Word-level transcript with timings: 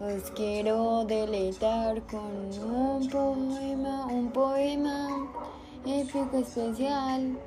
os 0.00 0.30
quiero 0.34 1.04
deleitar 1.04 2.02
con 2.10 2.50
un 2.64 3.08
poema, 3.08 4.06
un 4.06 4.28
poema 4.30 5.08
épico 5.86 6.38
especial, 6.38 7.38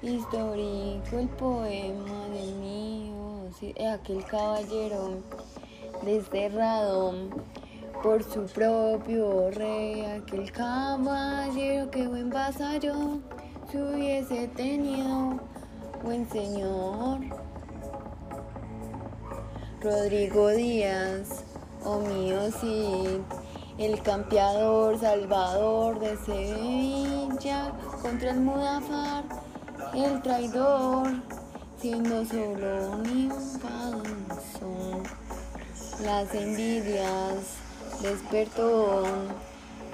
histórico, 0.00 1.18
el 1.18 1.28
poema 1.28 2.28
del 2.32 2.54
mío, 2.54 3.50
aquel 3.92 4.24
caballero 4.24 5.18
desterrado 6.02 7.12
por 8.02 8.22
su 8.24 8.46
propio 8.46 9.50
rey, 9.50 10.06
aquel 10.06 10.50
caballero 10.50 11.90
que 11.90 12.08
buen 12.08 12.30
vasallo 12.30 13.20
si 13.70 13.76
hubiese 13.76 14.48
tenido 14.48 15.38
buen 16.02 16.26
señor. 16.30 17.18
Rodrigo 19.82 20.48
Díaz, 20.48 21.42
oh 21.86 22.00
mío 22.00 22.52
Cid, 22.60 23.22
el 23.78 24.02
campeador 24.02 25.00
salvador 25.00 25.98
de 25.98 26.18
Sevilla 26.18 27.72
contra 28.02 28.32
el 28.32 28.40
Mudafar, 28.40 29.24
el 29.94 30.20
traidor, 30.20 31.22
siendo 31.80 32.26
solo 32.26 32.90
un 32.90 33.08
infanzón. 33.08 35.02
Las 36.04 36.34
envidias 36.34 37.56
despertó 38.02 39.04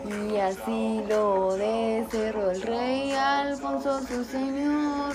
y 0.05 0.37
así 0.37 1.05
lo 1.09 1.55
deserró 1.55 2.51
el 2.51 2.63
rey 2.63 3.13
Alfonso 3.13 4.01
su 4.01 4.25
señor, 4.25 5.15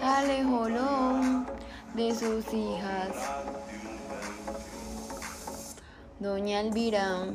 alejólo 0.00 1.46
de 1.94 2.14
sus 2.14 2.54
hijas. 2.54 3.67
Doña 6.20 6.62
Elvira 6.62 7.26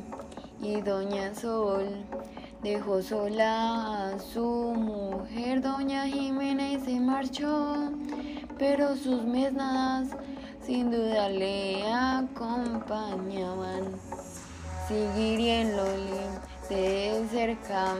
y 0.62 0.82
Doña 0.82 1.34
Sol 1.34 2.04
dejó 2.62 3.02
sola 3.02 4.10
a 4.12 4.20
su 4.20 4.44
mujer, 4.44 5.62
Doña 5.62 6.06
Jimena, 6.06 6.70
y 6.70 6.82
se 6.82 7.00
marchó, 7.00 7.94
pero 8.58 8.98
sus 8.98 9.24
mesnadas 9.24 10.10
sin 10.66 10.92
duda 10.92 11.30
le 11.30 11.90
acompañaban. 11.94 13.86
Seguiríanlo 14.90 15.86
de 16.70 17.26
cerca, 17.32 17.96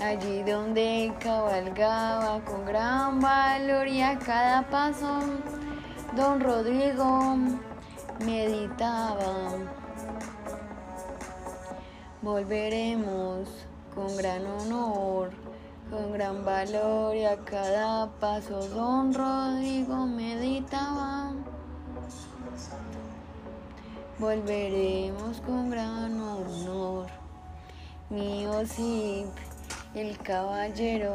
allí 0.00 0.42
donde 0.42 1.14
cabalgaba 1.20 2.44
con 2.44 2.66
gran 2.66 3.20
valor 3.20 3.86
y 3.86 4.02
a 4.02 4.18
cada 4.18 4.68
paso, 4.68 5.20
don 6.16 6.40
Rodrigo 6.40 7.36
meditaba. 8.18 9.52
Volveremos 12.20 13.48
con 13.94 14.16
gran 14.16 14.44
honor, 14.44 15.30
con 15.88 16.12
gran 16.12 16.44
valor 16.44 17.14
y 17.14 17.24
a 17.24 17.36
cada 17.44 18.10
paso 18.18 18.68
don 18.70 19.14
Rodrigo 19.14 20.04
meditaba. 20.04 21.30
Volveremos 24.18 25.40
con 25.42 25.70
gran 25.70 26.20
honor. 26.20 27.06
Mío 28.10 28.66
sí, 28.66 29.24
el 29.94 30.18
caballero 30.18 31.14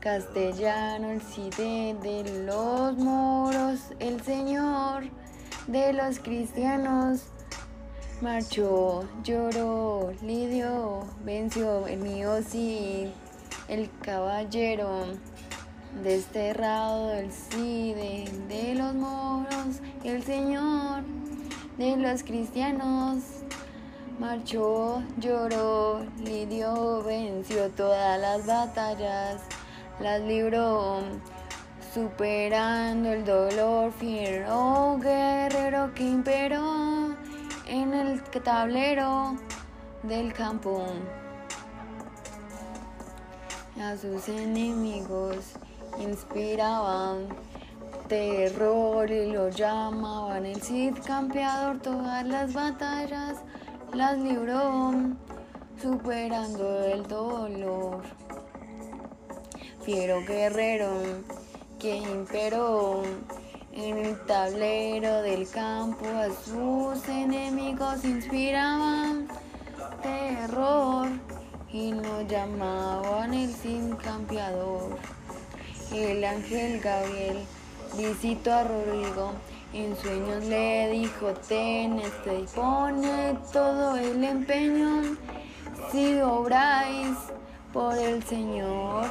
castellano, 0.00 1.10
el 1.10 1.20
cide 1.20 1.94
de 2.02 2.46
los 2.46 2.96
moros, 2.96 3.80
el 3.98 4.22
señor 4.22 5.04
de 5.66 5.92
los 5.92 6.20
cristianos 6.20 7.24
Marchó, 8.20 9.08
lloró, 9.24 10.12
lidió, 10.20 11.06
venció 11.24 11.86
el 11.86 12.00
mío 12.00 12.42
sí, 12.46 13.10
el 13.66 13.88
caballero, 14.02 15.06
desterrado 16.04 17.14
el 17.14 17.32
Cide 17.32 18.30
de 18.46 18.74
los 18.74 18.92
moros, 18.92 19.80
el 20.04 20.22
Señor 20.22 21.02
de 21.78 21.96
los 21.96 22.22
cristianos. 22.22 23.22
Marchó, 24.18 25.02
lloró, 25.16 26.04
lidió, 26.22 27.02
venció 27.02 27.70
todas 27.70 28.20
las 28.20 28.44
batallas, 28.44 29.40
las 29.98 30.20
libró, 30.20 30.98
superando 31.94 33.14
el 33.14 33.24
dolor, 33.24 33.90
fiero 33.92 34.98
guerrero 35.00 35.94
que 35.94 36.02
imperó 36.02 36.99
en 37.70 37.94
el 37.94 38.20
tablero 38.42 39.36
del 40.02 40.32
campo. 40.32 40.84
A 43.80 43.96
sus 43.96 44.28
enemigos 44.28 45.52
inspiraban 46.00 47.28
terror 48.08 49.08
y 49.08 49.30
lo 49.30 49.50
llamaban 49.50 50.46
el 50.46 50.60
Cid 50.60 50.96
campeador. 51.06 51.78
Todas 51.78 52.26
las 52.26 52.52
batallas 52.52 53.38
las 53.94 54.18
libró, 54.18 54.92
superando 55.80 56.84
el 56.84 57.06
dolor. 57.06 58.02
Fiero 59.82 60.20
guerrero 60.26 60.90
que 61.78 61.98
imperó 61.98 63.02
en 63.72 63.98
el 63.98 64.18
tablero 64.26 65.22
del 65.22 65.48
campo 65.48 66.06
a 66.06 66.28
sus 66.44 67.08
enemigos 67.08 68.04
inspiraban 68.04 69.28
terror 70.02 71.08
y 71.72 71.92
lo 71.92 72.22
llamaban 72.22 73.32
el 73.32 73.52
sin 73.54 73.94
campeador. 73.96 74.98
El 75.92 76.24
ángel 76.24 76.80
Gabriel 76.80 77.38
visitó 77.96 78.52
a 78.52 78.64
Rodrigo. 78.64 79.32
En 79.72 79.96
sueños 79.96 80.44
le 80.46 80.90
dijo, 80.90 81.32
ten 81.48 82.00
este 82.00 82.40
y 82.40 82.46
pone 82.46 83.36
todo 83.52 83.96
el 83.96 84.24
empeño 84.24 85.16
si 85.92 86.20
obráis 86.20 87.16
por 87.72 87.96
el 87.96 88.20
Señor. 88.24 89.06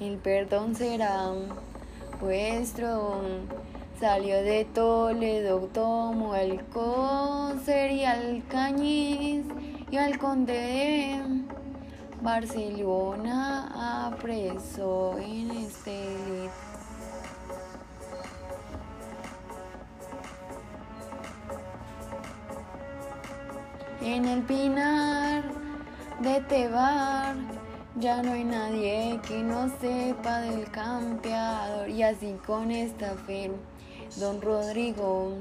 El 0.00 0.16
perdón 0.16 0.74
será 0.74 1.32
vuestro. 2.22 3.20
Salió 4.00 4.42
de 4.42 4.64
Toledo, 4.64 5.68
tomó 5.72 6.34
el 6.34 6.64
coser 6.66 7.92
y 7.92 8.04
al 8.04 8.42
cañiz 8.48 9.44
y 9.90 9.96
al 9.96 10.18
conde 10.18 10.52
de 10.52 11.22
Barcelona 12.20 14.06
apresó 14.06 15.18
en 15.18 15.50
este 15.52 16.48
En 24.00 24.24
el 24.24 24.42
pinar 24.42 25.44
de 26.20 26.40
Tebar 26.40 27.36
ya 27.96 28.22
no 28.22 28.32
hay 28.32 28.44
nadie 28.44 29.20
que 29.26 29.42
no 29.42 29.68
sepa 29.80 30.40
del 30.40 30.70
campeador. 30.70 31.88
Y 31.88 32.02
así 32.02 32.36
con 32.46 32.70
esta 32.70 33.14
fe, 33.14 33.50
don 34.16 34.40
Rodrigo 34.40 35.32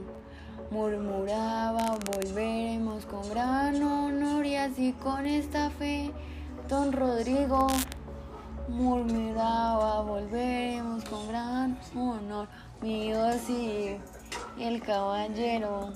murmuraba, 0.69 1.97
volveremos 2.11 3.05
con 3.05 3.27
gran 3.29 3.81
honor 3.81 4.45
y 4.45 4.55
así 4.55 4.93
con 4.93 5.25
esta 5.25 5.69
fe, 5.69 6.11
don 6.67 6.91
Rodrigo 6.91 7.67
murmuraba, 8.69 10.01
volveremos 10.01 11.03
con 11.05 11.27
gran 11.27 11.77
honor, 11.95 12.47
mío 12.81 13.19
sí, 13.45 13.97
el 14.57 14.81
caballero 14.81 15.91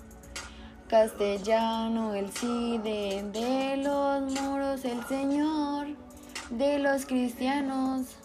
castellano, 0.90 2.13
el 2.13 2.30
cide 2.31 3.24
de 3.31 3.78
los 3.78 4.31
moros, 4.34 4.86
el 4.86 5.04
señor 5.06 6.05
de 6.50 6.80
los 6.80 7.06
cristianos. 7.06 8.15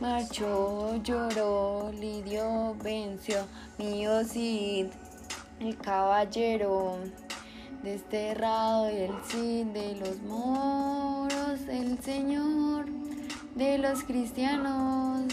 Marchó, 0.00 0.96
lloró, 1.02 1.90
lidió, 1.92 2.74
venció, 2.82 3.46
mío 3.78 4.24
Cid, 4.24 4.86
el 5.60 5.76
caballero, 5.76 6.98
desterrado 7.82 8.90
y 8.90 8.96
el 8.96 9.14
Cid 9.24 9.66
de 9.66 9.96
los 9.96 10.22
moros, 10.22 11.60
el 11.68 11.98
Señor 12.02 12.86
de 13.54 13.78
los 13.78 14.02
cristianos. 14.04 15.24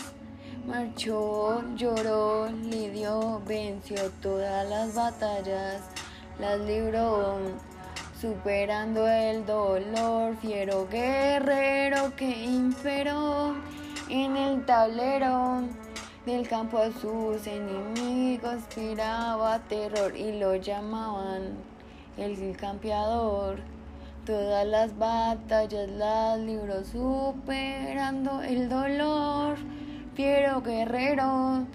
Marchó, 0.66 1.64
lloró, 1.76 2.50
lidió, 2.50 3.42
venció 3.48 4.12
todas 4.22 4.70
las 4.70 4.94
batallas, 4.96 5.82
las 6.40 6.60
libró 6.60 7.38
superando 8.20 9.08
el 9.08 9.46
dolor, 9.46 10.36
fiero 10.38 10.88
guerrero 10.90 12.16
que 12.16 12.46
imperó 12.46 13.56
en 14.10 14.36
el 14.36 14.66
tablero 14.66 15.62
del 16.26 16.48
campo 16.48 16.80
a 16.80 16.92
sus 16.92 17.46
enemigos 17.46 18.56
inspiraba 18.56 19.60
terror 19.60 20.16
y 20.16 20.40
lo 20.40 20.56
llamaban 20.56 21.58
el 22.18 22.58
campeador. 22.58 23.60
Todas 24.26 24.66
las 24.66 24.98
batallas 24.98 25.90
las 25.90 26.40
libró 26.40 26.84
superando 26.84 28.42
el 28.42 28.68
dolor. 28.68 29.58
Fiero 30.16 30.62
guerrero 30.62 31.68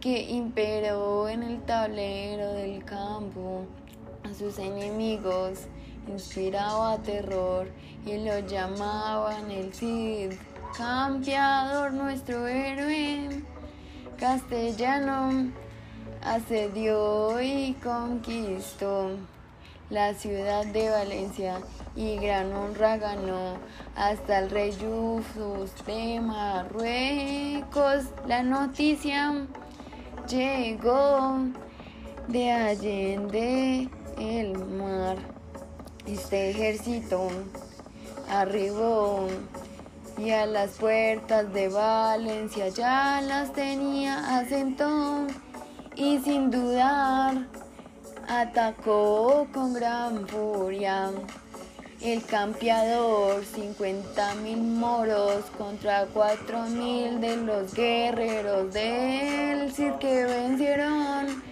que 0.00 0.30
imperó 0.30 1.28
en 1.28 1.42
el 1.42 1.60
tablero 1.62 2.52
del 2.52 2.84
campo 2.84 3.64
a 4.22 4.32
sus 4.32 4.58
enemigos 4.58 5.66
inspiraba 6.08 6.98
terror 6.98 7.68
y 8.04 8.18
lo 8.18 8.38
llamaban 8.40 9.50
el 9.50 9.72
Cid, 9.72 10.32
campeador 10.76 11.92
nuestro 11.92 12.46
héroe 12.46 13.42
castellano, 14.18 15.52
asedió 16.22 17.40
y 17.40 17.74
conquistó 17.82 19.10
la 19.90 20.12
ciudad 20.12 20.66
de 20.66 20.90
Valencia 20.90 21.60
y 21.96 22.16
gran 22.16 22.52
honra 22.52 22.98
ganó 22.98 23.56
hasta 23.96 24.40
el 24.40 24.50
rey 24.50 24.72
Yusuf 24.72 25.86
de 25.86 26.20
Marruecos. 26.20 28.04
La 28.26 28.42
noticia 28.42 29.46
llegó 30.28 31.38
de 32.26 32.52
Allende 32.52 33.88
el 34.18 34.58
mar. 34.58 35.37
Este 36.08 36.50
ejército 36.50 37.28
arribó 38.30 39.28
y 40.16 40.30
a 40.30 40.46
las 40.46 40.70
puertas 40.70 41.52
de 41.52 41.68
Valencia 41.68 42.68
ya 42.68 43.20
las 43.20 43.52
tenía 43.52 44.38
asentó 44.38 45.26
y 45.96 46.18
sin 46.20 46.50
dudar 46.50 47.46
atacó 48.26 49.46
con 49.52 49.74
gran 49.74 50.26
furia. 50.26 51.10
El 52.00 52.24
campeador, 52.24 53.44
cincuenta 53.44 54.34
mil 54.36 54.62
moros 54.62 55.44
contra 55.58 56.06
cuatro 56.06 56.62
mil 56.62 57.20
de 57.20 57.36
los 57.36 57.74
guerreros 57.74 58.72
del 58.72 59.70
Cid 59.74 59.92
que 60.00 60.24
vencieron 60.24 61.42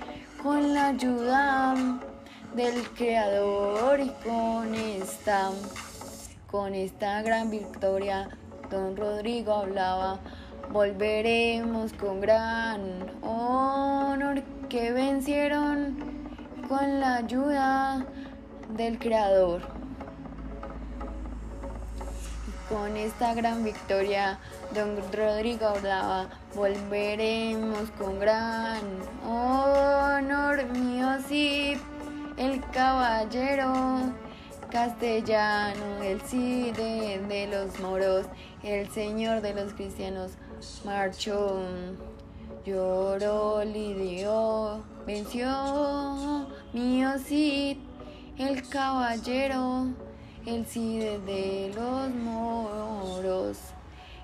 con 0.42 0.72
la 0.72 0.88
ayuda 0.88 2.00
del 2.56 2.88
Creador 2.96 4.00
y 4.00 4.08
con 4.24 4.74
esta, 4.74 5.50
con 6.50 6.74
esta 6.74 7.20
gran 7.20 7.50
victoria, 7.50 8.30
don 8.70 8.96
Rodrigo 8.96 9.52
hablaba, 9.52 10.20
volveremos 10.72 11.92
con 11.92 12.22
gran 12.22 12.80
honor 13.20 14.42
que 14.70 14.90
vencieron 14.90 15.98
con 16.66 16.98
la 16.98 17.16
ayuda 17.16 18.06
del 18.70 18.98
Creador. 18.98 19.60
Con 22.70 22.96
esta 22.96 23.34
gran 23.34 23.64
victoria, 23.64 24.38
don 24.74 24.96
Rodrigo 25.12 25.66
hablaba, 25.66 26.28
volveremos 26.54 27.90
con 27.98 28.18
gran 28.18 28.80
honor 29.26 30.64
mío, 30.72 31.18
sí 31.28 31.78
el 32.36 32.60
caballero 32.70 34.12
castellano, 34.70 36.02
el 36.02 36.20
Cide 36.20 37.18
de 37.20 37.46
los 37.46 37.78
moros, 37.80 38.26
el 38.62 38.88
señor 38.90 39.40
de 39.40 39.54
los 39.54 39.72
cristianos, 39.72 40.32
marchó, 40.84 41.60
lloró, 42.64 43.64
lidió, 43.64 44.82
venció, 45.06 46.48
mío 46.72 47.10
Cid, 47.18 47.78
el 48.38 48.68
caballero, 48.68 49.86
el 50.44 50.66
Cide 50.66 51.18
de 51.20 51.72
los 51.74 52.10
moros. 52.10 53.58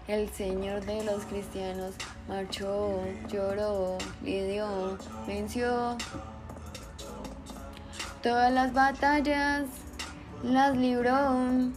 El 0.08 0.28
Señor 0.30 0.84
de 0.84 1.04
los 1.04 1.24
cristianos 1.26 1.94
marchó, 2.26 2.98
lloró, 3.28 3.96
lidió, 4.24 4.98
venció, 5.28 5.96
Todas 8.22 8.52
las 8.52 8.72
batallas 8.72 9.64
las 10.44 10.76
libró, 10.76 11.72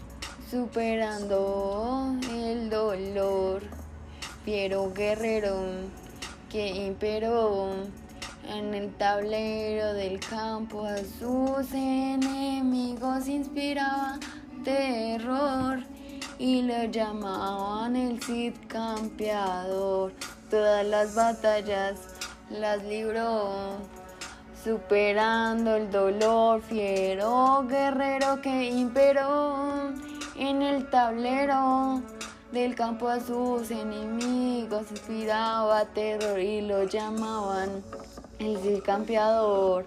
superando 0.47 2.15
el 2.31 2.69
dolor. 2.69 3.63
Fiero 4.44 4.94
guerrero 4.94 5.56
que 6.51 6.68
imperó 6.68 7.71
en 8.47 8.75
el 8.75 8.94
tablero 8.94 9.94
del 9.94 10.19
campo 10.19 10.86
a 10.86 10.97
sus 10.97 11.74
enemigos 11.74 13.27
inspiraba 13.27 14.19
terror 14.63 15.80
y 16.38 16.62
le 16.62 16.91
llamaban 16.91 17.95
el 17.95 18.21
Cid 18.21 18.53
campeador. 18.68 20.13
Todas 20.51 20.86
las 20.86 21.15
batallas 21.15 21.95
las 22.51 22.83
libró 22.83 23.80
superando 24.65 25.75
el 25.75 25.91
dolor, 25.91 26.59
fiero 26.63 27.67
guerrero 27.69 28.41
que 28.41 28.65
imperó 28.71 29.94
en 30.35 30.63
el 30.63 30.89
tablero 30.89 32.01
del 32.51 32.73
campo 32.73 33.07
a 33.07 33.19
sus 33.19 33.69
enemigos, 33.69 34.89
inspiraba 34.89 35.85
terror 35.85 36.39
y 36.39 36.62
lo 36.62 36.83
llamaban 36.85 37.83
el 38.39 38.81
campeador. 38.81 39.85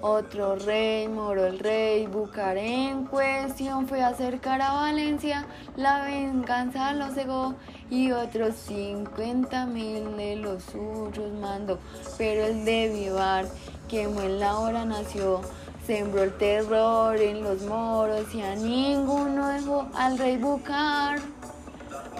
Otro 0.00 0.56
rey, 0.56 1.08
Moro 1.08 1.44
el 1.44 1.58
rey, 1.58 2.06
Bucaré 2.06 2.88
en 2.88 3.04
cuestión 3.04 3.86
fue 3.86 4.02
acercar 4.02 4.62
a 4.62 4.72
Valencia, 4.72 5.46
la 5.76 6.04
venganza 6.04 6.94
lo 6.94 7.10
cegó 7.10 7.54
y 7.90 8.10
otros 8.12 8.54
cincuenta 8.56 9.66
mil 9.66 10.16
de 10.16 10.36
los 10.36 10.62
suyos 10.64 11.32
mandó, 11.40 11.78
pero 12.18 12.46
el 12.46 12.64
de 12.64 12.88
Vivar 12.88 13.46
quemó 13.88 14.22
en 14.22 14.40
la 14.40 14.58
hora 14.58 14.84
nació, 14.84 15.40
sembró 15.86 16.24
el 16.24 16.36
terror 16.36 17.16
en 17.16 17.42
los 17.42 17.62
moros 17.62 18.34
y 18.34 18.42
a 18.42 18.56
ninguno 18.56 19.48
dejó 19.48 19.86
al 19.94 20.18
rey 20.18 20.36
Bucar. 20.36 21.20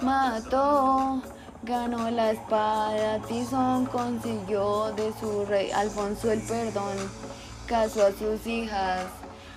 Mató, 0.01 1.21
ganó 1.63 2.09
la 2.11 2.31
espada, 2.31 3.19
Tizón 3.27 3.87
consiguió 3.87 4.91
de 4.93 5.11
su 5.19 5.45
rey 5.45 5.71
Alfonso 5.71 6.31
el 6.31 6.41
perdón, 6.43 6.95
casó 7.65 8.05
a 8.05 8.11
sus 8.11 8.45
hijas 8.47 9.05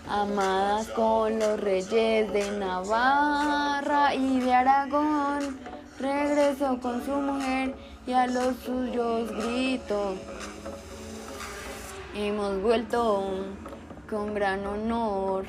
amadas 0.08 0.88
con 0.88 1.38
los 1.38 1.60
reyes 1.60 2.32
de 2.32 2.50
Navarra 2.58 4.14
y 4.14 4.40
de 4.40 4.54
Aragón. 4.54 5.60
Regresó 6.00 6.80
con 6.80 7.04
su 7.04 7.12
mujer 7.12 7.74
y 8.06 8.12
a 8.12 8.26
los 8.26 8.56
suyos 8.56 9.30
gritó. 9.32 10.14
Hemos 12.14 12.62
vuelto 12.62 13.24
con 14.08 14.34
gran 14.34 14.66
honor. 14.66 15.44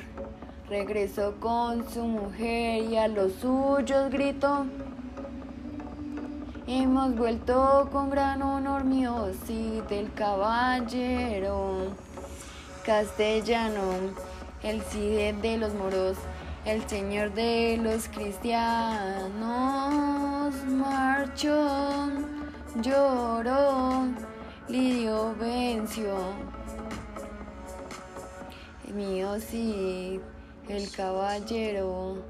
Regresó 0.68 1.34
con 1.40 1.88
su 1.90 2.04
mujer 2.04 2.84
y 2.84 2.96
a 2.96 3.08
los 3.08 3.32
suyos 3.34 4.10
gritó. 4.10 4.66
Hemos 6.66 7.16
vuelto 7.16 7.88
con 7.90 8.10
gran 8.10 8.40
honor 8.42 8.84
mío, 8.84 9.32
sí, 9.46 9.82
del 9.88 10.12
caballero 10.14 11.92
castellano, 12.84 14.12
el 14.62 14.82
Cid 14.82 15.34
de 15.36 15.56
los 15.56 15.72
moros, 15.74 16.16
el 16.64 16.86
señor 16.88 17.32
de 17.32 17.78
los 17.82 18.08
cristianos, 18.08 19.32
marchó, 20.64 22.10
lloró, 22.80 24.06
lidio 24.68 25.34
venció. 25.38 26.16
Mío 28.92 29.40
sí, 29.40 30.20
el 30.68 30.90
caballero 30.90 32.22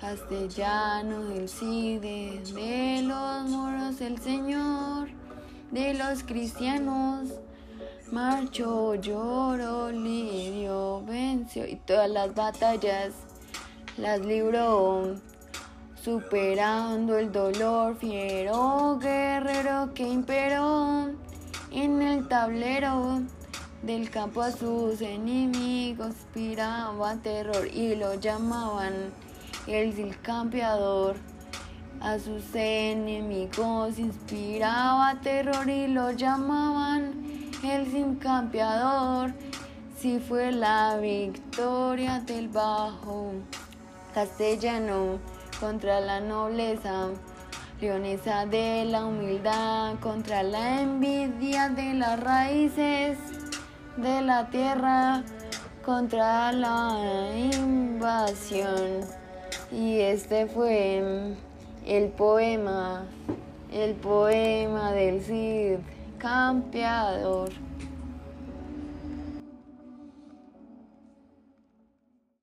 castellano 0.00 1.24
del 1.24 1.48
Cide, 1.48 2.40
de 2.54 3.02
los 3.02 3.50
moros 3.50 4.00
el 4.00 4.18
Señor, 4.18 5.08
de 5.70 5.94
los 5.94 6.22
cristianos, 6.22 7.30
marchó, 8.12 8.94
lloró, 8.94 9.90
lidio, 9.90 11.02
venció. 11.06 11.66
Y 11.66 11.76
todas 11.76 12.10
las 12.10 12.34
batallas 12.34 13.12
las 13.96 14.20
libró, 14.20 15.16
superando 16.06 17.18
el 17.18 17.32
dolor, 17.32 17.96
fiero 17.96 18.96
guerrero 19.00 19.92
que 19.92 20.04
imperó 20.04 21.10
en 21.72 22.00
el 22.00 22.28
tablero 22.28 23.22
del 23.82 24.08
campo 24.08 24.42
a 24.42 24.52
sus 24.52 25.00
enemigos 25.00 26.10
inspiraba 26.10 27.16
terror 27.16 27.66
y 27.66 27.96
lo 27.96 28.14
llamaban 28.14 29.12
el 29.66 30.16
campeador. 30.22 31.16
a 32.00 32.20
sus 32.20 32.54
enemigos 32.54 33.98
inspiraba 33.98 35.20
terror 35.22 35.68
y 35.68 35.88
lo 35.88 36.12
llamaban 36.12 37.50
el 37.64 37.90
sin 37.90 38.14
campeador. 38.14 39.34
Si 39.98 40.20
fue 40.20 40.52
la 40.52 40.98
victoria 40.98 42.20
del 42.20 42.48
bajo 42.48 43.32
castellano 44.14 45.18
contra 45.60 46.00
la 46.00 46.20
nobleza, 46.20 47.08
leonesa 47.80 48.46
de 48.46 48.84
la 48.84 49.06
humildad 49.06 49.94
contra 50.00 50.42
la 50.42 50.80
envidia 50.80 51.68
de 51.68 51.94
las 51.94 52.20
raíces 52.20 53.18
de 53.96 54.22
la 54.22 54.48
tierra, 54.50 55.22
contra 55.84 56.52
la 56.52 57.30
invasión. 57.52 59.00
Y 59.72 60.00
este 60.00 60.46
fue 60.46 61.34
el 61.86 62.08
poema, 62.08 63.06
el 63.72 63.94
poema 63.94 64.92
del 64.92 65.22
Cid 65.22 65.78
campeador. 66.18 67.50